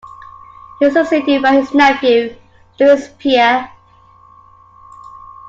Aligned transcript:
He 0.79 0.85
was 0.87 0.95
succeeded 0.95 1.43
by 1.43 1.51
his 1.57 1.75
nephew, 1.75 2.35
Louis 2.79 3.07
Pierre. 3.19 3.69